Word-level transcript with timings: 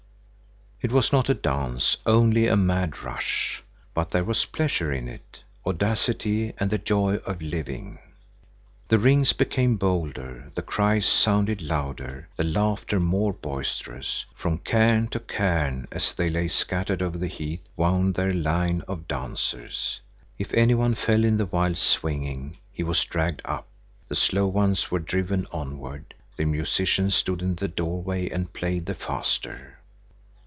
It 0.83 0.91
was 0.91 1.13
not 1.13 1.29
a 1.29 1.35
dance, 1.35 1.95
only 2.07 2.47
a 2.47 2.55
mad 2.57 3.03
rush; 3.03 3.61
but 3.93 4.09
there 4.09 4.23
was 4.23 4.45
pleasure 4.45 4.91
in 4.91 5.07
it, 5.07 5.37
audacity 5.63 6.53
and 6.59 6.71
the 6.71 6.79
joy 6.79 7.17
of 7.17 7.39
living. 7.39 7.99
The 8.87 8.97
rings 8.97 9.31
became 9.31 9.75
bolder, 9.75 10.51
the 10.55 10.63
cries 10.63 11.05
sounded 11.05 11.61
louder, 11.61 12.29
the 12.35 12.43
laughter 12.43 12.99
more 12.99 13.31
boisterous. 13.31 14.25
From 14.35 14.57
cairn 14.57 15.07
to 15.09 15.19
cairn, 15.19 15.87
as 15.91 16.15
they 16.15 16.31
lay 16.31 16.47
scattered 16.47 17.03
over 17.03 17.19
the 17.19 17.27
heath, 17.27 17.61
wound 17.77 18.15
the 18.15 18.33
line 18.33 18.81
of 18.87 19.07
dancers. 19.07 20.01
If 20.39 20.51
any 20.55 20.73
one 20.73 20.95
fell 20.95 21.23
in 21.23 21.37
the 21.37 21.45
wild 21.45 21.77
swinging, 21.77 22.57
he 22.73 22.81
was 22.81 23.03
dragged 23.03 23.43
up, 23.45 23.67
the 24.07 24.15
slow 24.15 24.47
ones 24.47 24.89
were 24.89 24.97
driven 24.97 25.45
onward; 25.51 26.15
the 26.37 26.45
musicians 26.45 27.13
stood 27.13 27.43
in 27.43 27.53
the 27.57 27.67
doorway 27.67 28.29
and 28.31 28.51
played 28.51 28.87
the 28.87 28.95
faster. 28.95 29.77